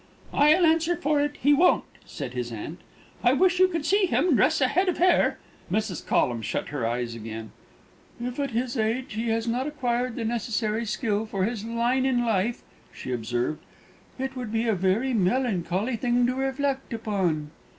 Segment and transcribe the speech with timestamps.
[0.33, 2.79] "I'll answer for it, he won't," said his aunt.
[3.23, 5.37] "I wish you could see him dress a head of hair."
[5.71, 6.03] Mrs.
[6.03, 7.51] Collum shut her eyes again.
[8.19, 12.25] "If at his age he has not acquired the necessary skill for his line in
[12.25, 13.61] life," she observed,
[14.17, 17.51] "it would be a very melancholy thing to reflect upon."